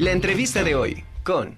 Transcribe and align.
La 0.00 0.12
entrevista 0.12 0.64
de 0.64 0.74
hoy 0.74 1.04
con... 1.24 1.54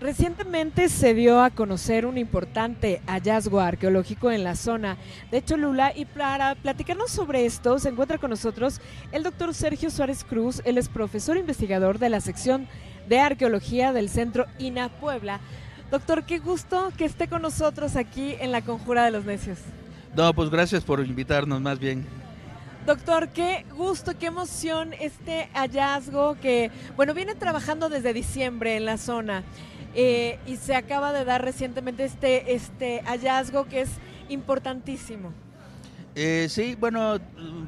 Recientemente 0.00 0.88
se 0.88 1.14
dio 1.14 1.40
a 1.40 1.50
conocer 1.50 2.04
un 2.04 2.18
importante 2.18 3.00
hallazgo 3.06 3.60
arqueológico 3.60 4.32
en 4.32 4.42
la 4.42 4.56
zona 4.56 4.96
de 5.30 5.44
Cholula 5.44 5.92
y 5.94 6.06
para 6.06 6.56
platicarnos 6.56 7.12
sobre 7.12 7.46
esto 7.46 7.78
se 7.78 7.90
encuentra 7.90 8.18
con 8.18 8.30
nosotros 8.30 8.80
el 9.12 9.22
doctor 9.22 9.54
Sergio 9.54 9.88
Suárez 9.88 10.24
Cruz, 10.24 10.62
él 10.64 10.78
es 10.78 10.88
profesor 10.88 11.36
investigador 11.36 12.00
de 12.00 12.08
la 12.08 12.20
sección 12.20 12.66
de 13.08 13.20
arqueología 13.20 13.92
del 13.92 14.08
Centro 14.08 14.46
INA 14.58 14.88
Puebla. 14.88 15.38
Doctor, 15.92 16.24
qué 16.24 16.40
gusto 16.40 16.90
que 16.96 17.04
esté 17.04 17.28
con 17.28 17.40
nosotros 17.40 17.94
aquí 17.94 18.34
en 18.40 18.50
la 18.50 18.62
Conjura 18.62 19.04
de 19.04 19.12
los 19.12 19.24
Necios. 19.24 19.60
No, 20.16 20.34
pues 20.34 20.50
gracias 20.50 20.82
por 20.82 21.06
invitarnos 21.06 21.60
más 21.60 21.78
bien. 21.78 22.04
Doctor, 22.86 23.28
qué 23.28 23.66
gusto, 23.76 24.18
qué 24.18 24.26
emoción 24.26 24.94
este 24.94 25.48
hallazgo 25.52 26.36
que, 26.40 26.70
bueno, 26.96 27.12
viene 27.12 27.34
trabajando 27.34 27.88
desde 27.90 28.14
diciembre 28.14 28.76
en 28.76 28.86
la 28.86 28.96
zona. 28.96 29.44
Eh, 29.94 30.38
y 30.46 30.56
se 30.56 30.74
acaba 30.74 31.12
de 31.12 31.24
dar 31.24 31.44
recientemente 31.44 32.04
este, 32.04 32.54
este 32.54 33.02
hallazgo 33.02 33.66
que 33.66 33.82
es 33.82 33.90
importantísimo. 34.28 35.32
Eh, 36.14 36.46
sí, 36.48 36.76
bueno, 36.78 37.18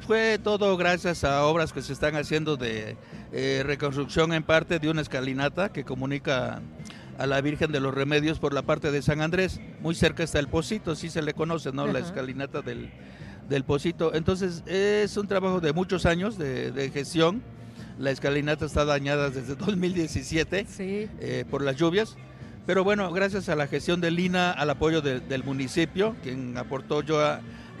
fue 0.05 0.39
todo 0.41 0.75
gracias 0.77 1.23
a 1.23 1.45
obras 1.45 1.71
que 1.73 1.81
se 1.81 1.93
están 1.93 2.15
haciendo 2.15 2.57
de 2.57 2.97
eh, 3.31 3.63
reconstrucción 3.65 4.33
en 4.33 4.43
parte 4.43 4.79
de 4.79 4.89
una 4.89 5.01
escalinata 5.01 5.71
que 5.71 5.83
comunica 5.83 6.61
a 7.17 7.27
la 7.27 7.39
Virgen 7.41 7.71
de 7.71 7.79
los 7.79 7.93
Remedios 7.93 8.39
por 8.39 8.53
la 8.53 8.63
parte 8.63 8.91
de 8.91 9.01
San 9.01 9.21
Andrés. 9.21 9.61
Muy 9.81 9.95
cerca 9.95 10.23
está 10.23 10.39
el 10.39 10.47
Pocito, 10.47 10.95
sí 10.95 11.09
se 11.09 11.21
le 11.21 11.33
conoce, 11.33 11.71
¿no? 11.71 11.87
La 11.87 11.99
escalinata 11.99 12.61
del, 12.61 12.91
del 13.49 13.63
Pocito. 13.63 14.13
Entonces, 14.13 14.63
es 14.65 15.17
un 15.17 15.27
trabajo 15.27 15.59
de 15.59 15.73
muchos 15.73 16.05
años 16.05 16.37
de, 16.37 16.71
de 16.71 16.89
gestión 16.89 17.41
la 17.99 18.11
escalinata 18.11 18.65
está 18.65 18.85
dañada 18.85 19.29
desde 19.29 19.55
2017 19.55 20.65
eh, 20.79 21.45
por 21.49 21.61
las 21.61 21.75
lluvias. 21.75 22.17
Pero 22.65 22.83
bueno, 22.83 23.11
gracias 23.11 23.49
a 23.49 23.55
la 23.55 23.67
gestión 23.67 23.99
de 23.99 24.09
Lina, 24.09 24.51
al 24.51 24.69
apoyo 24.69 25.01
del 25.01 25.43
municipio, 25.43 26.15
quien 26.23 26.57
aportó 26.57 27.01
yo 27.01 27.19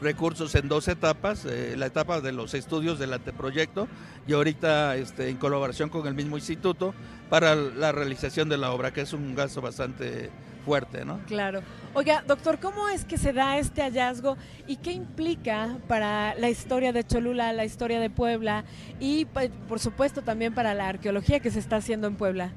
recursos 0.03 0.53
en 0.55 0.67
dos 0.67 0.87
etapas, 0.87 1.45
eh, 1.45 1.75
la 1.77 1.87
etapa 1.87 2.21
de 2.21 2.31
los 2.31 2.53
estudios 2.53 2.99
del 2.99 3.13
anteproyecto 3.13 3.87
y 4.27 4.33
ahorita 4.33 4.95
este, 4.97 5.29
en 5.29 5.37
colaboración 5.37 5.89
con 5.89 6.05
el 6.07 6.13
mismo 6.13 6.37
instituto 6.37 6.93
para 7.29 7.55
la 7.55 7.91
realización 7.91 8.49
de 8.49 8.57
la 8.57 8.71
obra, 8.71 8.93
que 8.93 9.01
es 9.01 9.13
un 9.13 9.33
gasto 9.33 9.61
bastante 9.61 10.29
fuerte, 10.63 11.05
¿no? 11.05 11.19
Claro. 11.27 11.61
Oiga, 11.93 12.23
doctor, 12.25 12.59
¿cómo 12.59 12.89
es 12.89 13.05
que 13.05 13.17
se 13.17 13.33
da 13.33 13.57
este 13.57 13.81
hallazgo 13.81 14.37
y 14.67 14.77
qué 14.77 14.91
implica 14.91 15.77
para 15.87 16.35
la 16.35 16.49
historia 16.49 16.93
de 16.93 17.03
Cholula, 17.03 17.53
la 17.53 17.65
historia 17.65 17.99
de 17.99 18.09
Puebla 18.09 18.63
y, 18.99 19.25
pues, 19.25 19.51
por 19.67 19.79
supuesto, 19.79 20.21
también 20.21 20.53
para 20.53 20.73
la 20.73 20.87
arqueología 20.87 21.39
que 21.39 21.51
se 21.51 21.59
está 21.59 21.77
haciendo 21.77 22.07
en 22.07 22.15
Puebla? 22.15 22.51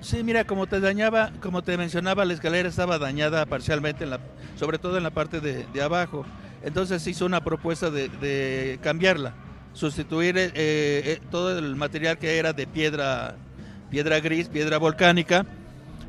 Sí, 0.00 0.22
mira, 0.22 0.44
como 0.44 0.66
te 0.66 0.78
dañaba, 0.78 1.32
como 1.40 1.62
te 1.62 1.76
mencionaba, 1.76 2.24
la 2.24 2.34
escalera 2.34 2.68
estaba 2.68 2.98
dañada 2.98 3.46
parcialmente, 3.46 4.04
en 4.04 4.10
la, 4.10 4.20
sobre 4.56 4.78
todo 4.78 4.98
en 4.98 5.02
la 5.02 5.10
parte 5.10 5.40
de, 5.40 5.82
abajo. 5.82 6.24
Entonces 6.62 7.02
se 7.02 7.10
hizo 7.10 7.26
una 7.26 7.42
propuesta 7.42 7.90
de, 7.90 8.78
cambiarla, 8.82 9.34
sustituir 9.72 10.36
eh, 10.38 10.52
eh, 10.54 11.20
todo 11.30 11.58
el 11.58 11.76
material 11.76 12.18
que 12.18 12.38
era 12.38 12.52
de 12.52 12.66
piedra, 12.66 13.36
piedra 13.90 14.20
gris, 14.20 14.48
piedra 14.48 14.78
volcánica, 14.78 15.46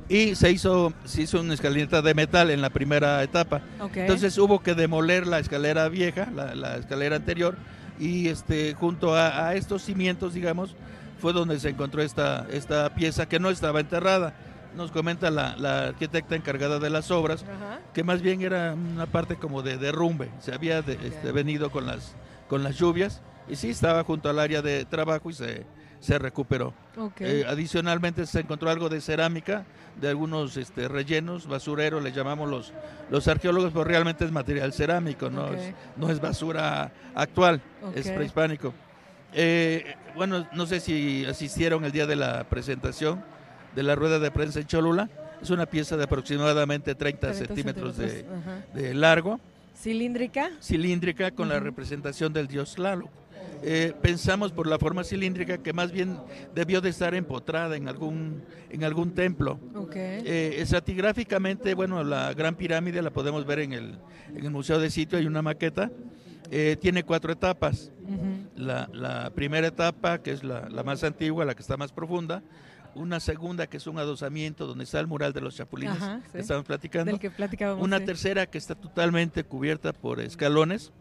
y 0.09 0.36
se 0.36 0.52
hizo, 0.52 0.94
se 1.04 1.23
hizo 1.23 1.42
una 1.42 1.54
escalinata 1.54 2.02
de 2.02 2.14
metal 2.14 2.50
en 2.50 2.62
la 2.62 2.70
primera 2.70 3.22
etapa. 3.23 3.62
Entonces 3.94 4.38
hubo 4.38 4.59
que 4.62 4.73
demoler 4.73 5.28
la 5.28 5.39
escalera 5.39 5.89
vieja, 5.89 6.30
la, 6.34 6.78
escalera 6.78 7.17
anterior, 7.17 7.58
y 8.00 8.30
este, 8.30 8.73
junto 8.73 9.16
a, 9.16 9.54
estos 9.56 9.82
cimientos, 9.84 10.34
digamos, 10.34 10.76
fue 11.20 11.34
donde 11.34 11.59
se 11.59 11.70
encontró 11.70 12.02
esta, 12.02 12.48
esta 12.52 12.94
pieza 12.94 13.28
que 13.28 13.39
no 13.39 13.50
estaba 13.50 13.80
enterrada. 13.80 14.34
Nos 14.78 14.92
comenta 14.92 15.31
la, 15.31 15.88
arquitecta 15.88 16.36
encargada 16.36 16.77
de 16.77 16.92
las 16.92 17.10
obras 17.10 17.43
que 17.95 18.04
más 18.04 18.21
bien 18.21 18.42
era 18.42 18.73
una 18.73 19.08
parte 19.08 19.36
como 19.36 19.64
de 19.64 19.77
derrumbe, 19.77 20.30
se 20.39 20.54
había 20.54 20.80
este, 20.80 21.32
venido 21.32 21.71
con 21.71 21.88
las, 21.88 22.14
con 22.48 22.61
las 22.61 22.76
lluvias 22.77 23.21
y 23.49 23.55
sí 23.55 23.71
estaba 23.71 24.04
junto 24.04 24.30
al 24.30 24.38
área 24.38 24.61
de 24.61 24.86
trabajo 24.86 25.32
y 25.32 25.33
se, 25.33 25.65
se 25.99 26.20
recuperó. 26.20 26.76
Eh, 27.20 27.43
adicionalmente 27.48 28.27
se 28.27 28.42
encontró 28.42 28.70
algo 28.70 28.88
de 28.88 29.02
cerámica, 29.02 29.65
de 29.99 30.10
algunos 30.10 30.55
este, 30.58 30.88
rellenos, 30.88 31.48
basureros, 31.48 32.04
le 32.04 32.11
llamamos 32.11 32.48
los, 32.48 32.71
los 33.09 33.27
arqueólogos, 33.27 33.71
pero 33.71 33.83
realmente 33.83 34.26
es 34.26 34.32
material 34.32 34.73
cerámico, 34.73 35.32
no, 35.32 35.54
es, 35.54 35.73
no 35.95 36.11
es 36.11 36.21
basura 36.21 36.92
actual, 37.15 37.61
es 37.95 38.09
prehispánico. 38.09 38.76
Eh, 39.33 39.95
bueno, 40.15 40.48
no 40.54 40.67
sé 40.67 40.80
si 40.80 41.26
asistieron 41.26 41.83
el 41.83 41.92
día 41.92 42.05
de 42.05 42.15
la 42.15 42.44
presentación 42.44 43.23
de 43.77 43.83
la 43.83 43.93
rueda 43.93 44.17
de 44.17 44.32
prensa 44.32 44.60
en 44.60 44.65
Cholula, 44.65 45.08
es 45.39 45.52
una 45.52 45.67
pieza 45.67 45.95
de 45.98 46.05
aproximadamente 46.05 46.95
30, 46.95 47.32
centímetros, 47.36 47.95
de, 47.95 48.93
largo. 48.95 49.39
¿Cilíndrica? 49.80 50.49
Cilíndrica 50.60 51.30
con 51.30 51.48
la 51.48 51.60
representación 51.60 52.33
del 52.33 52.48
dios 52.48 52.80
Lalo. 52.80 53.08
Eh, 53.61 53.93
pensamos 54.02 54.52
por 54.52 54.65
la 54.65 54.80
forma 54.80 55.04
cilíndrica 55.04 55.60
que 55.60 55.73
más 55.73 55.92
bien 55.92 56.17
debió 56.55 56.82
de 56.82 56.89
estar 56.89 57.14
empotrada 57.14 57.76
en 57.76 57.88
algún, 57.88 58.42
en 58.71 58.83
algún 58.83 59.11
templo. 59.11 59.60
Okay. 59.76 60.23
Eh, 60.26 60.55
estratigráficamente, 60.58 61.76
bueno, 61.76 62.04
la 62.04 62.33
Gran 62.33 62.55
Pirámide 62.55 63.04
la 63.04 63.11
podemos 63.11 63.45
ver 63.45 63.59
en 63.59 63.73
el, 63.73 63.94
en 64.36 64.44
el 64.44 64.49
Museo 64.49 64.80
de 64.80 64.89
Sitio, 64.89 65.20
hay 65.20 65.27
una 65.27 65.44
maqueta. 65.44 65.92
Eh, 66.49 66.77
tiene 66.80 67.04
cuatro 67.04 67.32
etapas. 67.32 67.92
la, 68.55 69.32
primera 69.36 69.67
etapa, 69.67 70.20
que 70.20 70.32
es 70.32 70.44
la, 70.44 70.67
más 70.83 71.04
antigua, 71.04 71.45
la 71.45 71.55
que 71.55 71.61
está 71.61 71.77
más 71.77 71.92
profunda, 71.92 72.42
una 72.97 73.19
segunda 73.19 73.67
que 73.67 73.77
es 73.77 73.87
un 73.87 73.99
adosamiento 73.99 74.67
donde 74.67 74.83
está 74.83 74.99
el 74.99 75.08
mural 75.08 75.33
de 75.33 75.41
los 75.41 75.55
chapulines 75.55 75.97
que 76.31 76.39
estamos 76.39 76.65
platicando, 76.65 77.17
una 77.80 77.99
tercera 78.03 78.45
que 78.45 78.58
está 78.58 78.75
totalmente 78.75 79.43
cubierta 79.43 79.93
por 79.93 80.19
escalones, 80.19 80.91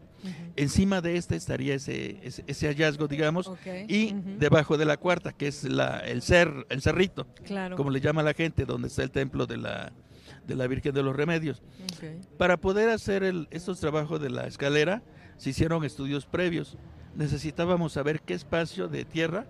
Encima 0.55 1.01
de 1.01 1.17
esta 1.17 1.35
estaría 1.35 1.75
ese, 1.75 2.19
ese, 2.23 2.67
hallazgo, 2.67 3.07
digamos, 3.07 3.51
y 3.87 4.13
debajo 4.39 4.77
de 4.77 4.85
la 4.85 4.97
cuarta, 4.97 5.31
que 5.31 5.47
es 5.47 5.63
la, 5.63 5.99
el, 5.99 6.21
cer, 6.21 6.65
el 6.69 6.81
cerrito, 6.81 7.27
como 7.75 7.91
le 7.91 8.01
llama 8.01 8.23
la 8.23 8.33
gente, 8.33 8.65
donde 8.65 8.87
está 8.87 9.03
el 9.03 9.11
templo 9.11 9.45
de 9.45 9.57
la, 9.57 9.93
de 10.47 10.55
la 10.55 10.67
Virgen 10.67 10.93
de 10.93 11.03
los 11.03 11.15
Remedios. 11.15 11.61
Para 12.37 12.57
poder 12.57 12.89
hacer 12.89 13.47
estos 13.51 13.79
trabajos 13.79 14.19
de 14.19 14.29
la 14.29 14.47
escalera, 14.47 15.03
se 15.37 15.51
hicieron 15.51 15.83
estudios 15.83 16.25
previos. 16.25 16.77
Necesitábamos 17.17 17.93
saber 17.93 18.21
qué 18.21 18.35
espacio 18.35 18.87
de 18.87 19.03
tierra 19.03 19.47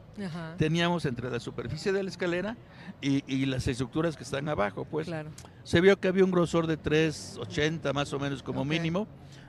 teníamos 0.58 1.06
entre 1.06 1.30
la 1.30 1.42
superficie 1.42 1.92
de 1.92 2.02
la 2.02 2.10
escalera 2.10 2.56
y, 3.02 3.46
las 3.46 3.68
estructuras 3.68 4.16
que 4.16 4.24
están 4.24 4.48
abajo. 4.48 4.86
Pues 4.86 5.10
se 5.64 5.82
vio 5.82 6.00
que 6.00 6.08
había 6.08 6.24
un 6.24 6.32
grosor 6.32 6.66
de 6.66 6.80
3,80 6.80 7.94
más 7.94 8.14
o 8.14 8.20
menos 8.20 8.42
como 8.42 8.64
mínimo 8.64 9.06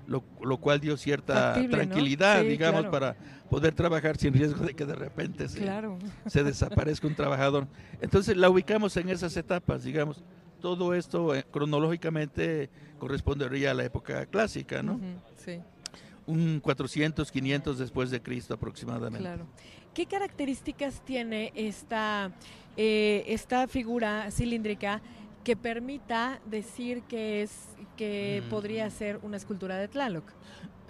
lo, 0.08 0.56
cual 0.56 0.80
dio 0.80 0.96
cierta 0.96 1.54
tranquilidad, 1.70 2.42
digamos, 2.42 2.86
para 2.86 3.14
poder 3.48 3.74
trabajar 3.74 4.16
sin 4.16 4.34
riesgo 4.34 4.64
de 4.64 4.74
que 4.74 4.84
de 4.84 4.94
repente 4.94 5.48
se, 5.48 5.64
se 6.26 6.42
desaparezca 6.42 7.06
un 7.06 7.14
trabajador. 7.14 7.68
Entonces 8.00 8.36
la 8.36 8.50
ubicamos 8.50 8.96
en 8.96 9.10
esas 9.10 9.36
etapas, 9.36 9.84
digamos. 9.84 10.24
Todo 10.60 10.92
esto 10.92 11.36
eh, 11.36 11.46
cronológicamente 11.48 12.68
correspondería 12.98 13.70
a 13.70 13.74
la 13.74 13.84
época 13.84 14.26
clásica, 14.26 14.82
¿no? 14.82 14.98
sí. 15.36 15.60
Un 16.28 16.60
400, 16.60 17.32
500 17.32 17.78
después 17.78 18.10
de 18.10 18.22
Cristo 18.22 18.54
aproximadamente. 18.54 19.18
Claro. 19.18 19.46
¿Qué 19.94 20.06
características 20.06 21.02
tiene 21.04 21.52
esta, 21.54 22.30
eh, 22.76 23.24
esta 23.26 23.66
figura 23.66 24.30
cilíndrica 24.30 25.02
que 25.42 25.56
permita 25.56 26.40
decir 26.44 27.02
que 27.02 27.42
es 27.42 27.50
que 27.96 28.42
mm. 28.44 28.50
podría 28.50 28.90
ser 28.90 29.18
una 29.22 29.36
escultura 29.36 29.76
de 29.76 29.88
Tlaloc. 29.88 30.24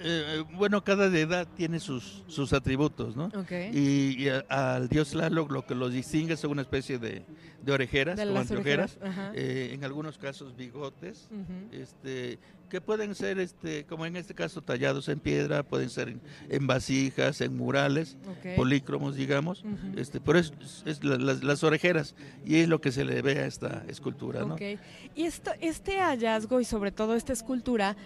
Eh, 0.00 0.44
bueno, 0.54 0.84
cada 0.84 1.06
edad 1.06 1.46
tiene 1.56 1.80
sus, 1.80 2.22
sus 2.28 2.52
atributos, 2.52 3.16
¿no? 3.16 3.30
Y, 3.72 4.28
al 4.48 4.88
dios 4.88 5.10
Tlaloc 5.10 5.50
lo 5.50 5.66
que 5.66 5.74
los 5.74 5.92
distingue 5.92 6.34
es 6.34 6.44
una 6.44 6.62
especie 6.62 6.98
de, 6.98 7.24
de 7.62 7.72
orejeras, 7.72 8.18
como 8.18 8.38
anteojeras, 8.38 8.98
eh, 9.34 9.70
en 9.72 9.84
algunos 9.84 10.18
casos 10.18 10.56
bigotes, 10.56 11.28
este, 11.72 12.38
que 12.68 12.80
pueden 12.80 13.14
ser, 13.14 13.38
este, 13.38 13.84
como 13.84 14.06
en 14.06 14.16
este 14.16 14.34
caso, 14.34 14.62
tallados 14.62 15.08
en 15.08 15.18
piedra, 15.18 15.62
pueden 15.62 15.90
ser 15.90 16.16
en, 16.48 16.66
vasijas, 16.66 17.40
en 17.40 17.56
murales, 17.56 18.16
polícromos, 18.56 19.16
digamos, 19.16 19.64
este, 19.96 20.20
pero 20.20 20.38
es, 20.38 20.52
las, 21.02 21.64
orejeras 21.64 22.14
y 22.44 22.56
es 22.56 22.68
lo 22.68 22.80
que 22.80 22.92
se 22.92 23.04
le 23.04 23.20
ve 23.22 23.40
a 23.40 23.46
esta 23.46 23.84
escultura. 23.88 24.44
¿no? 24.44 24.56
Y 25.14 25.24
esto, 25.24 25.50
este 25.60 25.98
hallazgo 25.98 26.60
y 26.60 26.64
sobre 26.64 26.92
todo 26.92 27.16
esta 27.16 27.32
escultura 27.32 27.96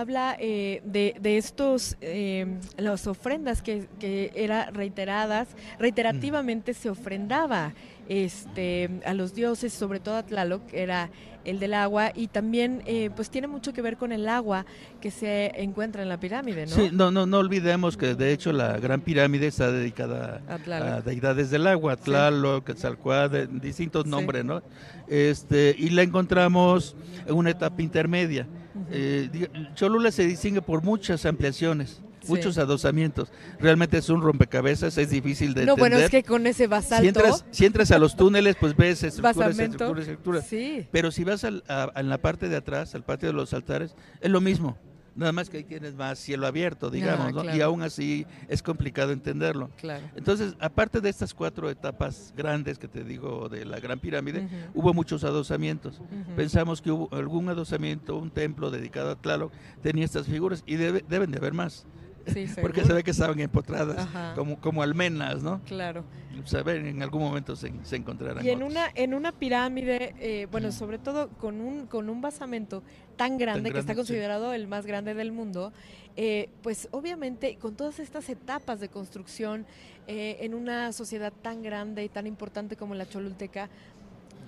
habla 0.00 0.36
eh, 0.38 0.80
de, 0.84 1.14
de, 1.20 1.36
estos, 1.36 1.96
eh, 2.00 2.46
las 2.78 3.06
ofrendas 3.06 3.60
que, 3.60 3.88
que 4.00 4.32
era 4.34 4.70
reiteradas, 4.70 5.48
reiterativamente 5.78 6.72
se 6.72 6.88
ofrendaba 6.88 7.74
este, 8.08 8.88
a 9.04 9.12
los 9.12 9.34
dioses, 9.34 9.72
sobre 9.72 10.00
todo 10.00 10.16
a 10.16 10.22
Tlaloc, 10.22 10.66
que 10.66 10.82
era 10.82 11.10
el 11.44 11.58
del 11.58 11.74
agua, 11.74 12.12
y 12.14 12.28
también 12.28 12.82
eh, 12.86 13.10
pues 13.14 13.28
tiene 13.28 13.48
mucho 13.48 13.74
que 13.74 13.82
ver 13.82 13.96
con 13.98 14.12
el 14.12 14.28
agua 14.28 14.64
que 15.00 15.10
se 15.10 15.52
encuentra 15.60 16.02
en 16.02 16.08
la 16.08 16.18
pirámide, 16.18 16.66
¿no? 16.66 16.72
Sí, 16.72 16.88
no, 16.92 17.10
no, 17.10 17.26
no 17.26 17.38
olvidemos 17.38 17.96
que 17.96 18.14
de 18.14 18.32
hecho 18.32 18.52
la 18.52 18.78
gran 18.78 19.00
pirámide 19.00 19.48
está 19.48 19.70
dedicada 19.70 20.40
a, 20.48 21.00
deidades 21.02 21.50
del 21.50 21.66
agua, 21.66 21.96
Tlaloc, 21.96 22.64
Quetzalcóatl, 22.64 23.60
distintos 23.60 24.06
nombres, 24.06 24.44
¿no? 24.44 24.62
Este, 25.08 25.74
y 25.76 25.90
la 25.90 26.02
encontramos 26.02 26.96
en 27.26 27.34
una 27.34 27.50
etapa 27.50 27.82
intermedia. 27.82 28.46
Eh, 28.90 29.48
Cholula 29.74 30.10
se 30.10 30.26
distingue 30.26 30.62
por 30.62 30.82
muchas 30.82 31.26
ampliaciones 31.26 32.00
muchos 32.28 32.58
adosamientos. 32.58 33.30
Realmente 33.58 33.98
es 33.98 34.08
un 34.08 34.22
rompecabezas, 34.22 34.96
es 34.98 35.10
difícil 35.10 35.54
de 35.54 35.66
no, 35.66 35.72
entender. 35.72 35.78
bueno, 35.78 36.04
es 36.04 36.10
que 36.10 36.22
con 36.22 36.46
ese 36.46 36.66
basalto... 36.66 37.02
Si 37.02 37.08
entras, 37.08 37.44
si 37.50 37.66
entras 37.66 37.90
a 37.90 37.98
los 37.98 38.16
túneles, 38.16 38.56
pues 38.56 38.76
ves 38.76 39.02
estructuras, 39.02 39.58
estructuras, 39.58 40.08
estructuras. 40.08 40.46
Sí. 40.46 40.86
Pero 40.90 41.10
si 41.10 41.24
vas 41.24 41.44
al, 41.44 41.64
a, 41.68 41.92
en 41.96 42.08
la 42.08 42.18
parte 42.18 42.48
de 42.48 42.56
atrás, 42.56 42.94
al 42.94 43.04
patio 43.04 43.28
de 43.28 43.34
los 43.34 43.52
altares, 43.52 43.94
es 44.20 44.30
lo 44.30 44.40
mismo. 44.40 44.78
Nada 45.14 45.32
más 45.32 45.50
que 45.50 45.58
ahí 45.58 45.64
tienes 45.64 45.94
más 45.94 46.18
cielo 46.18 46.46
abierto, 46.46 46.90
digamos, 46.90 47.26
Ah, 47.26 47.32
¿no? 47.32 47.42
claro. 47.42 47.56
Y 47.58 47.60
aún 47.60 47.82
así 47.82 48.26
es 48.48 48.62
complicado 48.62 49.12
entenderlo. 49.12 49.70
Claro. 49.76 50.04
Entonces, 50.16 50.56
aparte 50.58 51.00
de 51.00 51.10
estas 51.10 51.34
cuatro 51.34 51.68
etapas 51.68 52.32
grandes 52.36 52.78
que 52.78 52.88
te 52.88 53.04
digo 53.04 53.48
de 53.48 53.64
la 53.66 53.78
Gran 53.78 53.98
Pirámide, 53.98 54.48
hubo 54.74 54.94
muchos 54.94 55.22
adosamientos. 55.24 56.00
Pensamos 56.36 56.80
que 56.80 56.90
hubo 56.90 57.14
algún 57.14 57.48
adosamiento, 57.48 58.16
un 58.16 58.30
templo 58.30 58.70
dedicado 58.70 59.10
a 59.10 59.16
Tlaloc, 59.16 59.52
tenía 59.82 60.04
estas 60.04 60.26
figuras 60.26 60.62
y 60.66 60.76
debe- 60.76 61.04
deben 61.08 61.30
de 61.30 61.38
haber 61.38 61.52
más. 61.52 61.86
Sí, 62.26 62.46
Porque 62.60 62.84
se 62.84 62.92
ve 62.92 63.02
que 63.02 63.10
estaban 63.10 63.38
empotradas 63.40 63.98
Ajá. 63.98 64.34
como, 64.34 64.60
como 64.60 64.82
almenas, 64.82 65.42
¿no? 65.42 65.60
Claro. 65.64 66.04
Saber 66.44 66.84
en 66.86 67.02
algún 67.02 67.22
momento 67.22 67.54
se, 67.56 67.72
se 67.82 67.96
encontrarán. 67.96 68.44
Y 68.44 68.50
en 68.50 68.56
otros. 68.56 68.70
una, 68.70 68.86
en 68.94 69.14
una 69.14 69.32
pirámide, 69.32 70.14
eh, 70.18 70.46
bueno, 70.50 70.72
sobre 70.72 70.98
todo 70.98 71.28
con 71.28 71.60
un, 71.60 71.86
con 71.86 72.08
un 72.08 72.20
basamento 72.20 72.82
tan 73.16 73.38
grande, 73.38 73.70
que 73.70 73.78
está 73.78 73.92
sí. 73.92 73.96
considerado 73.96 74.52
el 74.52 74.66
más 74.66 74.86
grande 74.86 75.14
del 75.14 75.30
mundo, 75.30 75.72
eh, 76.16 76.48
pues 76.62 76.88
obviamente 76.90 77.56
con 77.56 77.74
todas 77.74 77.98
estas 77.98 78.28
etapas 78.28 78.80
de 78.80 78.88
construcción 78.88 79.66
eh, 80.08 80.38
en 80.40 80.54
una 80.54 80.92
sociedad 80.92 81.32
tan 81.42 81.62
grande 81.62 82.04
y 82.04 82.08
tan 82.08 82.26
importante 82.26 82.76
como 82.76 82.94
la 82.94 83.08
Cholulteca, 83.08 83.68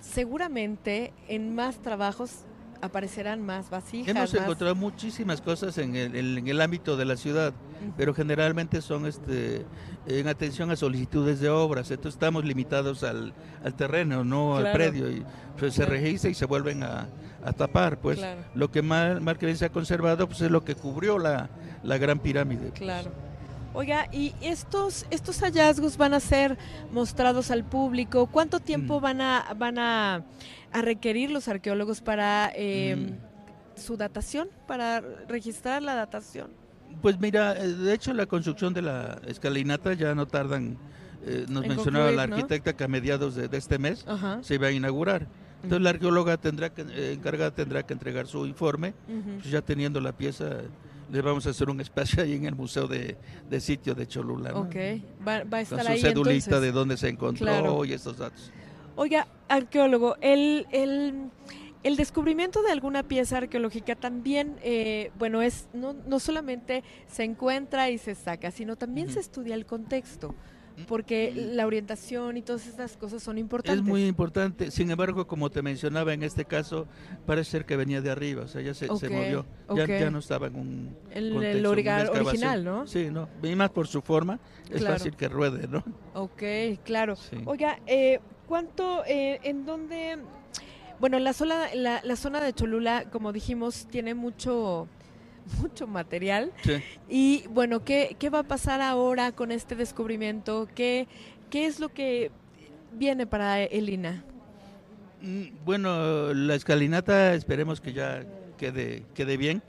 seguramente 0.01 1.13
en 1.27 1.55
más 1.55 1.77
trabajos 1.77 2.45
aparecerán 2.85 3.41
más 3.45 3.69
vasijas. 3.69 4.07
Hemos 4.07 4.33
más- 4.33 4.41
encontrado 4.41 4.75
muchísimas 4.75 5.41
cosas 5.41 5.77
en 5.77 5.95
el, 5.95 6.15
en- 6.15 6.47
el 6.47 6.61
ámbito 6.61 6.95
de 6.97 7.05
la 7.05 7.17
ciudad, 7.17 7.53
pero 7.97 8.13
generalmente 8.13 8.81
son 8.81 9.05
este 9.05 9.65
en 10.07 10.27
atención 10.27 10.69
a 10.71 10.75
solicitudes 10.75 11.39
de 11.39 11.49
obras. 11.49 11.89
Entonces 11.91 12.15
estamos 12.15 12.45
limitados 12.45 13.03
al, 13.03 13.33
al 13.63 13.73
terreno, 13.75 14.23
no 14.23 14.51
Claro. 14.53 14.67
al 14.67 14.73
predio. 14.73 15.09
Y 15.11 15.23
pues, 15.57 15.73
se 15.73 15.85
registra 15.85 16.29
y 16.29 16.33
se 16.35 16.45
vuelven 16.45 16.83
a, 16.83 17.07
a 17.43 17.53
tapar. 17.53 17.99
Pues 17.99 18.17
Claro. 18.19 18.41
lo 18.53 18.69
que 18.71 18.81
más, 18.81 19.19
más 19.21 19.37
que 19.37 19.45
bien 19.47 19.57
se 19.57 19.65
ha 19.65 19.69
conservado 19.71 20.27
pues, 20.27 20.41
es 20.41 20.51
lo 20.51 20.63
que 20.63 20.75
cubrió 20.75 21.17
la, 21.19 21.49
la 21.83 21.97
gran 21.97 22.19
pirámide. 22.19 22.67
pues. 22.69 22.79
Claro. 22.79 23.11
Oiga, 23.75 24.07
¿y 24.11 24.33
estos, 24.41 25.05
estos 25.11 25.39
hallazgos 25.41 25.97
van 25.97 26.13
a 26.13 26.21
ser 26.21 26.57
mostrados 26.93 27.51
al 27.51 27.65
público? 27.65 28.27
¿Cuánto 28.27 28.61
tiempo 28.61 28.99
Mm. 28.99 29.03
van 29.03 29.21
a, 29.21 29.53
van 29.57 29.77
a, 29.77 30.23
a 30.71 30.81
requerir 30.81 31.29
los 31.29 31.47
arqueólogos 31.49 31.99
para 31.99 32.51
eh, 32.55 32.95
Mm. 32.95 33.79
su 33.79 33.97
datación, 33.97 34.47
para 34.65 35.01
registrar 35.27 35.83
la 35.83 35.93
datación? 35.95 36.51
Pues 37.01 37.19
mira, 37.19 37.51
eh, 37.61 37.67
de 37.67 37.93
hecho 37.93 38.13
la 38.13 38.25
construcción 38.25 38.73
de 38.73 38.81
la 38.81 39.19
escalinata 39.27 39.91
ya 39.93 40.15
no 40.15 40.25
tardan, 40.25 40.77
eh, 41.25 41.45
nos 41.49 41.63
En 41.65 41.69
mencionaba 41.69 42.05
la 42.11 42.21
concluir, 42.23 42.29
¿no? 42.29 42.35
arquitecta 42.37 42.77
que 42.77 42.83
a 42.85 42.87
mediados 42.87 43.35
de, 43.35 43.49
de 43.49 43.57
este 43.57 43.77
mes 43.77 44.05
Ajá. 44.07 44.39
se 44.41 44.55
iba 44.55 44.67
a 44.67 44.71
inaugurar. 44.71 45.27
Entonces 45.63 45.81
la 45.83 45.89
arqueóloga 45.89 46.37
tendrá 46.37 46.69
que, 46.73 46.83
eh, 46.83 47.13
encargada 47.13 47.51
tendrá 47.51 47.83
que 47.83 47.91
entregar 47.91 48.27
su 48.27 48.45
informe, 48.45 48.93
pues 49.41 49.49
ya 49.51 49.61
teniendo 49.61 49.99
la 49.99 50.13
pieza, 50.13 50.59
le 51.11 51.21
vamos 51.21 51.45
a 51.47 51.51
hacer 51.51 51.69
un 51.69 51.79
espacio 51.81 52.23
ahí 52.23 52.33
en 52.33 52.45
el 52.45 52.55
museo 52.55 52.87
de, 52.87 53.17
de 53.49 53.59
sitio 53.61 53.93
de 53.95 54.07
Cholula, 54.07 54.51
¿no? 54.51 54.61
Ok, 54.61 54.75
va, 55.27 55.39
va 55.39 55.39
a 55.39 55.45
con 55.49 55.59
estar 55.59 55.81
su 55.85 55.91
ahí 55.91 55.99
cedulita 56.01 56.33
entonces. 56.45 56.61
de 56.61 56.71
dónde 56.71 56.97
se 56.97 57.09
encontró 57.09 57.45
Claro. 57.45 57.85
y 57.85 57.93
estos 57.93 58.17
datos. 58.17 58.51
Oiga, 58.95 59.27
arqueólogo, 59.49 60.15
el, 60.21 60.65
el, 60.71 61.29
el 61.83 61.95
descubrimiento 61.97 62.63
de 62.63 62.71
alguna 62.71 63.03
pieza 63.03 63.37
arqueológica 63.37 63.95
también, 63.95 64.55
eh, 64.63 65.11
bueno, 65.19 65.41
es 65.41 65.67
no, 65.73 65.93
no 66.07 66.19
solamente 66.19 66.83
se 67.07 67.23
encuentra 67.23 67.89
y 67.89 67.97
se 67.97 68.15
saca, 68.15 68.51
sino 68.51 68.75
también 68.75 69.09
se 69.11 69.19
estudia 69.19 69.53
el 69.55 69.65
contexto, 69.65 70.33
porque 70.87 71.31
la 71.35 71.65
orientación 71.65 72.37
y 72.37 72.41
todas 72.41 72.67
estas 72.67 72.97
cosas 72.97 73.23
son 73.23 73.37
importantes. 73.37 73.79
Es 73.81 73.85
muy 73.87 74.05
importante, 74.05 74.71
sin 74.71 74.91
embargo, 74.91 75.25
como 75.27 75.49
te 75.49 75.61
mencionaba, 75.61 76.13
en 76.13 76.23
este 76.23 76.45
caso 76.45 76.87
parece 77.25 77.51
ser 77.51 77.65
que 77.65 77.75
venía 77.75 78.01
de 78.01 78.11
arriba, 78.11 78.43
o 78.43 78.47
sea, 78.47 78.61
ya 78.61 78.73
se, 78.73 78.85
se 78.87 78.91
Ok, 78.91 79.03
movió, 79.11 79.45
ya, 79.75 79.83
ok. 79.83 79.89
ya 79.89 80.11
no 80.11 80.19
estaba 80.19 80.47
en 80.47 80.55
un 80.55 80.97
el, 81.11 81.31
contexto, 81.33 81.57
el 81.57 81.65
original, 82.27 82.63
¿no? 82.63 82.87
Sí, 82.87 83.09
no, 83.11 83.29
y 83.43 83.55
más 83.55 83.69
por 83.71 83.87
su 83.87 84.01
forma, 84.01 84.39
es 84.69 84.81
Claro. 84.81 84.95
fácil 84.97 85.15
que 85.15 85.27
ruede, 85.29 85.67
¿no? 85.67 85.83
Ok, 86.13 86.43
claro. 86.83 87.15
Sí. 87.15 87.37
Oiga, 87.45 87.79
eh, 87.87 88.19
¿cuánto, 88.47 89.03
eh, 89.05 89.39
en 89.43 89.65
dónde, 89.65 90.17
bueno, 90.99 91.19
la 91.19 91.33
zona, 91.33 91.73
la, 91.73 92.01
la 92.03 92.15
zona 92.15 92.41
de 92.41 92.53
Cholula, 92.53 93.05
como 93.11 93.31
dijimos, 93.33 93.87
tiene 93.89 94.13
mucho, 94.13 94.87
mucho 95.61 95.87
material. 95.87 96.51
Sí. 96.63 96.73
Y 97.09 97.43
bueno, 97.49 97.83
¿qué, 97.83 98.15
qué 98.19 98.29
va 98.29 98.39
a 98.39 98.43
pasar 98.43 98.81
ahora 98.81 99.31
con 99.31 99.51
este 99.51 99.75
descubrimiento? 99.75 100.67
¿Qué, 100.75 101.07
qué 101.49 101.65
es 101.65 101.79
lo 101.79 101.89
que 101.89 102.31
viene 102.93 103.25
para 103.27 103.63
Elina? 103.63 104.23
Mm, 105.21 105.45
Bueno, 105.63 106.33
la 106.33 106.55
escalinata 106.55 107.33
esperemos 107.33 107.81
que 107.81 107.93
ya 107.93 108.23
quede, 108.57 109.03
quede 109.13 109.37
bien. 109.37 109.61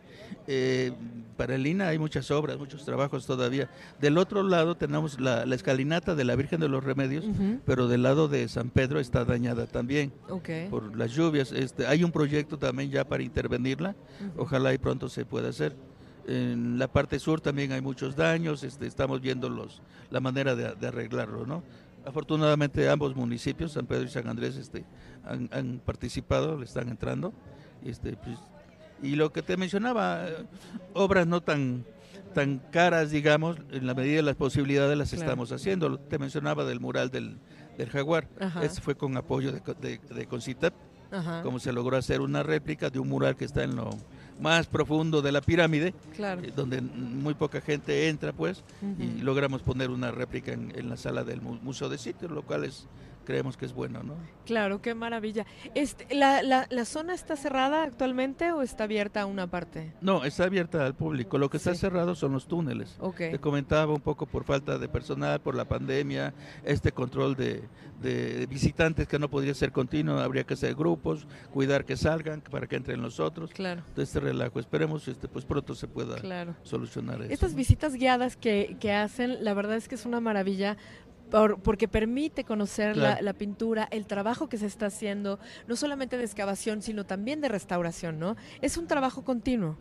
Eh, 0.47 0.93
para 1.37 1.55
el 1.57 1.67
INA 1.67 1.89
hay 1.89 1.99
muchas 1.99 2.31
obras, 2.31 2.59
muchos 2.59 2.85
trabajos 2.85 3.27
todavía. 3.27 3.69
Del 4.01 4.17
otro 4.17 4.43
lado 4.43 4.75
tenemos 4.77 5.21
la, 5.21 5.45
la 5.45 5.55
escalinata 5.55 6.15
de 6.15 6.25
la 6.25 6.35
Virgen 6.37 6.61
de 6.61 6.69
los 6.69 6.83
Remedios, 6.83 7.25
Ujú, 7.27 7.61
pero 7.67 7.89
del 7.89 8.03
lado 8.03 8.29
de 8.29 8.49
San 8.49 8.71
Pedro 8.71 9.01
está 9.01 9.25
dañada 9.25 9.67
también 9.67 10.13
Ok. 10.31 10.49
por 10.71 10.97
las 10.97 11.13
lluvias. 11.13 11.53
Este, 11.53 11.87
hay 11.87 12.05
un 12.05 12.13
proyecto 12.13 12.59
también 12.59 12.91
ya 12.91 13.05
para 13.07 13.23
intervenirla, 13.23 13.95
ujú, 14.21 14.43
ojalá 14.45 14.73
y 14.73 14.79
pronto 14.79 15.09
se 15.09 15.25
pueda 15.25 15.49
hacer. 15.51 15.77
En 16.27 16.79
la 16.79 16.89
parte 16.89 17.19
sur 17.19 17.41
también 17.41 17.71
hay 17.73 17.81
muchos 17.81 18.17
daños, 18.17 18.63
este, 18.65 18.87
estamos 18.87 19.21
viendo 19.21 19.49
los, 19.49 19.81
la 20.11 20.21
manera 20.21 20.57
de, 20.57 20.75
de 20.75 20.87
arreglarlo, 20.89 21.47
¿no? 21.47 21.63
Afortunadamente 22.05 22.89
ambos 22.89 23.15
municipios, 23.17 23.73
San 23.73 23.85
Pedro 23.87 24.05
y 24.05 24.09
San 24.09 24.29
Andrés, 24.29 24.57
este, 24.57 24.85
han, 25.25 25.49
han 25.53 25.81
participado, 25.85 26.57
le 26.59 26.65
están 26.65 26.89
entrando. 26.89 27.33
Este, 27.85 28.17
pues, 28.17 28.39
y 29.03 29.17
lo 29.17 29.33
que 29.33 29.43
te 29.43 29.57
mencionaba, 29.57 30.27
obras 30.95 31.27
no 31.27 31.41
tan 31.41 31.85
tan 32.35 32.59
caras, 32.71 33.11
digamos, 33.11 33.57
en 33.71 33.87
la 33.87 33.95
medida 33.95 34.17
de 34.17 34.23
las 34.23 34.37
posibilidades 34.37 34.99
las 34.99 35.09
Claro. 35.09 35.23
estamos 35.25 35.53
haciendo. 35.53 35.97
Te 35.99 36.19
mencionaba 36.19 36.65
del 36.67 36.81
mural 36.81 37.11
del, 37.11 37.39
del 37.79 37.89
jaguar, 37.89 38.29
este 38.63 38.83
fue 38.83 38.95
con 38.95 39.17
apoyo 39.17 39.53
de, 39.53 39.63
de, 39.81 39.99
de 40.15 40.27
Concitep, 40.27 40.75
Ajá, 41.11 41.43
como 41.43 41.59
se 41.59 41.73
logró 41.73 41.97
hacer 41.97 42.21
una 42.21 42.43
réplica 42.43 42.91
de 42.91 42.99
un 42.99 43.09
mural 43.09 43.37
que 43.37 43.47
está 43.47 43.65
en 43.65 43.77
lo 43.77 43.89
más 44.39 44.67
profundo 44.67 45.23
de 45.23 45.33
la 45.33 45.41
pirámide, 45.41 45.95
claro. 46.15 46.43
eh, 46.43 46.53
donde 46.55 46.83
muy 46.83 47.33
poca 47.33 47.63
gente 47.63 48.09
entra, 48.11 48.35
pues, 48.35 48.63
y 48.99 49.23
logramos 49.23 49.63
poner 49.63 49.89
una 49.89 50.11
réplica 50.11 50.53
en, 50.53 50.75
en 50.77 50.91
la 50.91 50.99
sala 50.99 51.25
del 51.25 51.41
mu- 51.41 51.59
Museo 51.63 51.89
de 51.89 51.97
Sitio, 51.97 52.29
lo 52.29 52.43
cual 52.43 52.65
es, 52.65 52.87
creemos 53.27 53.59
que 53.59 53.67
es 53.67 53.75
bueno, 53.75 54.03
¿no? 54.03 54.15
Claro, 54.47 54.81
qué 54.81 54.95
maravilla. 54.95 55.45
Este, 55.75 56.15
la, 56.15 56.43
la, 56.43 56.67
¿La 56.71 56.85
zona 56.87 57.13
está 57.13 57.37
cerrada 57.37 57.83
actualmente 57.83 58.53
o 58.53 58.63
está 58.63 58.85
abierta 58.85 59.21
a 59.21 59.27
una 59.27 59.47
parte? 59.49 59.93
No, 60.01 60.25
está 60.25 60.45
abierta 60.45 60.87
al 60.87 60.95
público, 60.95 61.37
lo 61.37 61.51
que 61.51 61.59
está 61.59 61.75
cerrado 61.75 62.15
son 62.15 62.33
los 62.33 62.47
túneles. 62.47 62.97
Ok. 63.01 63.17
Te 63.17 63.39
comentaba 63.39 63.93
un 63.93 64.01
poco 64.01 64.25
por 64.25 64.45
falta 64.45 64.79
de 64.79 64.89
personal, 64.89 65.41
por 65.41 65.55
la 65.55 65.67
pandemia, 65.67 66.33
este 66.65 66.93
control 66.93 67.37
de, 67.37 67.69
de 68.01 68.47
visitantes 68.47 69.09
que 69.09 69.19
no 69.19 69.29
podría 69.29 69.55
ser 69.55 69.73
continuo, 69.73 70.19
habría 70.21 70.45
que 70.45 70.55
hacer 70.55 70.75
grupos, 70.75 71.27
cuidar 71.53 71.85
que 71.85 71.97
salgan 71.97 72.41
para 72.41 72.67
que 72.67 72.77
entren 72.77 73.03
los 73.03 73.21
otros. 73.21 73.51
Claro, 73.51 73.83
De 73.95 74.03
este 74.03 74.21
relajo, 74.21 74.61
esperemos 74.61 75.09
este, 75.09 75.29
pues 75.29 75.45
pronto 75.45 75.75
se 75.75 75.89
pueda 75.89 76.17
claro. 76.17 76.55
solucionar 76.63 77.23
eso. 77.23 77.33
Estas 77.33 77.53
¿no? 77.53 77.57
visitas 77.57 77.95
guiadas 77.95 78.37
que, 78.37 78.77
que 78.81 78.93
hacen, 78.93 79.43
la 79.45 79.55
verdad 79.55 79.77
es 79.77 79.89
que 79.89 79.97
es 79.97 80.07
una 80.07 80.21
maravilla. 80.21 80.77
Por- 81.31 81.61
porque 81.61 81.89
permite 81.89 82.45
conocer 82.45 82.97
la, 82.97 83.11
Claro. 83.13 83.25
la 83.25 83.33
pintura, 83.33 83.89
el 83.91 84.07
trabajo 84.07 84.49
que 84.49 84.59
se 84.59 84.67
está 84.67 84.87
haciendo, 84.87 85.39
no 85.67 85.77
solamente 85.77 86.17
de 86.19 86.25
excavación, 86.25 86.83
sino 86.83 87.05
también 87.05 87.41
de 87.41 87.49
restauración, 87.49 88.19
¿no? 88.19 88.37
Es 88.61 88.77
un 88.77 88.87
trabajo 88.87 89.25
continuo. 89.25 89.77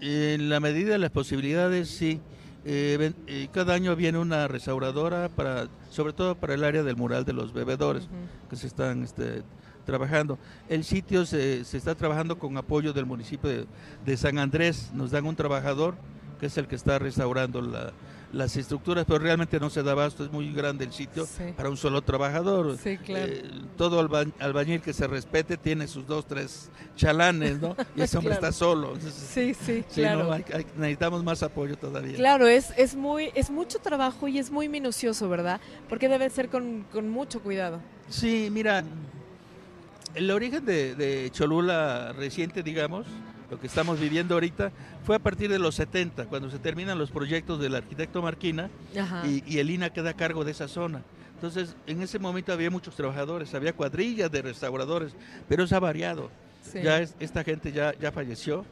En 0.00 0.48
la 0.48 0.60
medida 0.60 0.92
de 0.92 0.98
las 0.98 1.10
posibilidades, 1.10 1.88
sí. 1.88 2.20
Eh, 2.64 3.12
eh, 3.26 3.48
cada 3.52 3.74
año 3.74 3.94
viene 3.96 4.18
una 4.18 4.46
restauradora 4.46 5.28
para, 5.28 5.68
sobre 5.90 6.12
todo 6.12 6.34
para 6.34 6.54
el 6.54 6.64
área 6.64 6.82
del 6.82 6.96
mural 6.96 7.24
de 7.24 7.32
los 7.32 7.52
bebedores, 7.52 8.08
que 8.50 8.56
se 8.56 8.66
están 8.66 9.02
este, 9.04 9.42
trabajando. 9.86 10.38
El 10.68 10.84
sitio 10.84 11.24
se, 11.24 11.64
se 11.64 11.76
está 11.78 11.94
trabajando 11.94 12.38
con 12.38 12.56
apoyo 12.58 12.92
del 12.92 13.06
municipio 13.06 13.48
de, 13.48 13.66
de 14.04 14.16
San 14.16 14.38
Andrés. 14.38 14.90
Nos 14.92 15.10
dan 15.12 15.24
un 15.26 15.34
trabajador 15.34 15.96
que 16.38 16.46
es 16.46 16.58
el 16.58 16.66
que 16.68 16.76
está 16.76 16.98
restaurando 16.98 17.62
la, 17.62 17.92
las 18.32 18.54
estructuras, 18.58 19.06
pero 19.06 19.20
realmente 19.20 19.58
no 19.58 19.70
se 19.70 19.82
da 19.82 19.92
abasto, 19.92 20.22
es 20.24 20.30
muy 20.30 20.52
grande 20.52 20.84
el 20.84 20.92
sitio 20.92 21.24
Sí. 21.24 21.44
para 21.56 21.70
un 21.70 21.78
solo 21.78 22.02
trabajador. 22.02 22.76
Sí, 22.76 22.98
claro. 22.98 23.32
Eh, 23.32 23.50
todo 23.78 24.00
alba- 24.00 24.26
albañil 24.38 24.82
que 24.82 24.92
se 24.92 25.06
respete 25.06 25.56
tiene 25.56 25.88
sus 25.88 26.06
dos, 26.06 26.26
tres 26.26 26.70
chalanes, 26.94 27.58
¿no? 27.60 27.74
Y 27.96 28.02
ese 28.02 28.18
hombre 28.18 28.34
Claro. 28.36 28.46
está 28.48 28.52
solo. 28.58 28.96
Sí, 29.00 29.54
sí, 29.54 29.82
sí, 29.88 30.02
claro. 30.02 30.24
no, 30.24 30.32
hay- 30.32 30.44
hay- 30.52 30.66
necesitamos 30.76 31.24
más 31.24 31.42
apoyo 31.42 31.76
todavía. 31.78 32.16
Claro, 32.16 32.46
es, 32.46 32.72
es 32.76 32.94
muy, 32.94 33.30
es 33.34 33.48
mucho 33.50 33.78
trabajo 33.78 34.28
y 34.28 34.38
es 34.38 34.50
muy 34.50 34.68
minucioso, 34.68 35.28
¿verdad? 35.30 35.58
Porque 35.88 36.08
debe 36.10 36.28
ser 36.28 36.50
con, 36.50 36.84
con 36.92 37.08
mucho 37.08 37.40
cuidado. 37.40 37.80
Sí, 38.10 38.48
mira, 38.52 38.84
el 40.14 40.30
origen 40.30 40.64
de, 40.64 40.94
de 40.94 41.30
Cholula 41.30 42.12
reciente, 42.12 42.62
digamos, 42.62 43.06
lo 43.50 43.58
que 43.58 43.66
estamos 43.66 43.98
viviendo 43.98 44.34
ahorita, 44.34 44.72
fue 45.04 45.16
a 45.16 45.18
partir 45.18 45.48
de 45.50 45.58
los 45.58 45.74
70, 45.74 46.26
cuando 46.26 46.50
se 46.50 46.58
terminan 46.58 46.98
los 46.98 47.10
proyectos 47.10 47.60
del 47.60 47.74
arquitecto 47.74 48.20
Marquina 48.22 48.68
y, 49.26 49.42
y 49.46 49.58
el 49.58 49.70
INA 49.70 49.90
queda 49.90 50.10
a 50.10 50.14
cargo 50.14 50.44
de 50.44 50.50
esa 50.52 50.68
zona. 50.68 51.02
Entonces, 51.34 51.76
en 51.86 52.02
ese 52.02 52.18
momento 52.18 52.52
había 52.52 52.70
muchos 52.70 52.94
trabajadores, 52.96 53.54
había 53.54 53.72
cuadrillas 53.72 54.30
de 54.30 54.42
restauradores, 54.42 55.12
pero 55.48 55.62
eso 55.64 55.76
ha 55.76 55.80
variado. 55.80 56.30
Sí. 56.62 56.80
Ya 56.82 57.00
es- 57.00 57.14
esta 57.20 57.44
gente 57.44 57.72
ya, 57.72 57.94
ya 57.98 58.12
falleció. 58.12 58.64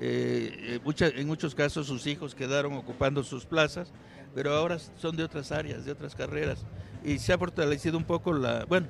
eh, 0.00 0.50
eh, 0.58 0.80
mucha- 0.84 1.06
en 1.06 1.26
muchos 1.28 1.54
casos 1.54 1.86
sus 1.86 2.06
hijos 2.08 2.34
quedaron 2.34 2.72
ocupando 2.72 3.22
sus 3.22 3.44
plazas, 3.46 3.92
pero 4.34 4.52
ahora 4.52 4.78
son 4.96 5.16
de 5.16 5.22
otras 5.22 5.52
áreas, 5.52 5.84
de 5.84 5.92
otras 5.92 6.16
carreras. 6.16 6.64
Y 7.04 7.18
se 7.20 7.32
ha 7.32 7.38
fortalecido 7.38 7.96
un 7.96 8.02
poco 8.02 8.32
la, 8.32 8.64
bueno, 8.64 8.88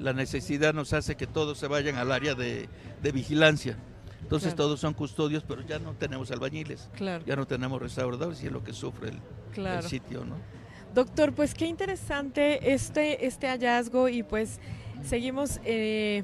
la 0.00 0.12
necesidad 0.12 0.74
nos 0.74 0.92
hace 0.94 1.14
que 1.14 1.28
todos 1.28 1.58
se 1.58 1.68
vayan 1.68 1.94
al 1.96 2.10
área 2.10 2.34
de, 2.34 2.68
de 3.00 3.12
vigilancia. 3.12 3.76
Entonces 4.22 4.54
Claro. 4.54 4.68
todos 4.68 4.80
son 4.80 4.94
custodios, 4.94 5.44
pero 5.46 5.62
ya 5.62 5.78
no 5.78 5.92
tenemos 5.94 6.30
albañiles, 6.30 6.88
Claro, 6.96 7.24
ya 7.26 7.36
no 7.36 7.46
tenemos 7.46 7.80
restauradores 7.82 8.42
y 8.42 8.46
es 8.46 8.52
lo 8.52 8.62
que 8.64 8.72
sufre 8.72 9.10
el, 9.10 9.66
el 9.66 9.82
sitio, 9.82 10.24
¿no? 10.24 10.36
Doctor, 10.94 11.32
pues 11.32 11.54
qué 11.54 11.66
interesante 11.66 12.72
este, 12.72 13.26
este 13.26 13.46
hallazgo 13.48 14.08
y 14.08 14.22
pues 14.22 14.60
seguimos 15.02 15.58
eh, 15.64 16.22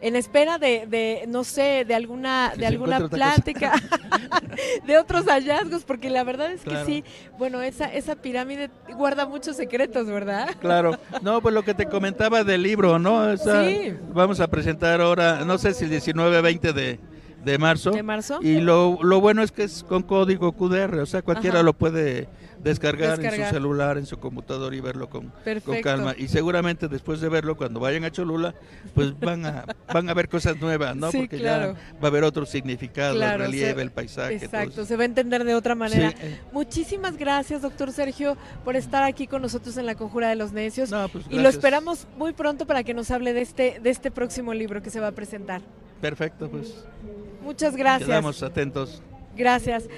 en 0.00 0.16
espera 0.16 0.58
de, 0.58 0.86
de, 0.86 1.24
no 1.28 1.44
sé, 1.44 1.84
de 1.86 1.94
alguna, 1.94 2.50
Que 2.54 2.60
de 2.60 2.66
alguna 2.66 3.08
plática, 3.08 3.72
de 4.86 4.98
otros 4.98 5.26
hallazgos, 5.26 5.84
porque 5.84 6.10
la 6.10 6.24
verdad 6.24 6.52
es 6.52 6.62
que 6.62 6.84
sí, 6.84 7.04
bueno, 7.38 7.62
esa, 7.62 7.86
esa 7.92 8.16
pirámide 8.16 8.70
guarda 8.94 9.26
muchos 9.26 9.56
secretos, 9.56 10.06
¿verdad? 10.06 10.50
Claro, 10.60 10.98
no, 11.22 11.40
pues 11.40 11.54
lo 11.54 11.62
que 11.64 11.74
te 11.74 11.86
comentaba 11.86 12.44
del 12.44 12.62
libro, 12.62 12.98
¿no? 12.98 13.30
Esa- 13.32 13.64
Sí. 13.64 13.94
Vamos 14.12 14.40
a 14.40 14.48
presentar 14.48 15.00
ahora, 15.00 15.44
no 15.44 15.58
sé 15.58 15.72
si 15.74 15.84
el 15.84 15.90
19 15.90 16.40
20 16.42 16.72
de, 16.72 17.00
de 17.46 17.58
marzo. 17.58 17.92
¿De 17.92 18.02
marzo? 18.02 18.40
Y 18.42 18.60
lo, 18.60 18.98
lo 19.02 19.20
bueno 19.20 19.42
es 19.42 19.52
que 19.52 19.62
es 19.62 19.84
con 19.84 20.02
código 20.02 20.52
QR, 20.52 20.98
o 20.98 21.06
sea, 21.06 21.22
cualquiera 21.22 21.58
Ajá. 21.58 21.64
lo 21.64 21.72
puede 21.74 22.28
descargar, 22.62 23.20
en 23.24 23.30
su 23.30 23.50
celular, 23.50 23.96
en 23.98 24.06
su 24.06 24.18
computador 24.18 24.74
y 24.74 24.80
verlo 24.80 25.08
con, 25.08 25.32
con 25.64 25.80
calma. 25.82 26.14
Y 26.18 26.26
seguramente 26.26 26.88
después 26.88 27.20
de 27.20 27.28
verlo, 27.28 27.56
cuando 27.56 27.78
vayan 27.78 28.02
a 28.04 28.10
Cholula, 28.10 28.54
pues 28.94 29.16
van 29.20 29.46
a, 29.46 29.64
van 29.94 30.10
a 30.10 30.14
ver 30.14 30.28
cosas 30.28 30.60
nuevas, 30.60 30.96
¿no? 30.96 31.12
Sí, 31.12 31.18
Porque 31.18 31.38
claro. 31.38 31.74
ya 31.74 31.94
va 32.00 32.02
a 32.02 32.06
haber 32.08 32.24
otro 32.24 32.44
significado, 32.46 33.14
Claro, 33.14 33.44
el 33.44 33.50
relieve, 33.52 33.74
se- 33.74 33.82
el 33.82 33.90
paisaje. 33.92 34.34
Exacto, 34.34 34.84
se 34.84 34.96
va 34.96 35.02
a 35.02 35.06
entender 35.06 35.44
de 35.44 35.54
otra 35.54 35.76
manera. 35.76 36.10
Sí, 36.10 36.16
eh, 36.22 36.40
Muchísimas 36.52 37.16
gracias, 37.16 37.62
doctor 37.62 37.92
Sergio, 37.92 38.36
por 38.64 38.74
estar 38.74 39.04
aquí 39.04 39.28
con 39.28 39.40
nosotros 39.42 39.76
en 39.76 39.86
la 39.86 39.94
Conjura 39.94 40.28
de 40.28 40.34
los 40.34 40.50
Necios. 40.52 40.90
no, 40.90 41.08
pues 41.08 41.26
y 41.30 41.38
lo 41.38 41.48
esperamos 41.48 42.08
muy 42.18 42.32
pronto 42.32 42.66
para 42.66 42.82
que 42.82 42.92
nos 42.94 43.12
hable 43.12 43.32
de 43.32 43.42
este, 43.42 43.78
de 43.80 43.90
este 43.90 44.10
próximo 44.10 44.52
libro 44.52 44.82
que 44.82 44.90
se 44.90 44.98
va 44.98 45.08
a 45.08 45.12
presentar. 45.12 45.62
Perfecto, 46.00 46.48
pues 46.48 46.84
Muchas 47.42 47.76
gracias. 47.76 48.08
quedamos 48.08 48.42
atentos. 48.42 49.02
Gracias. 49.36 49.88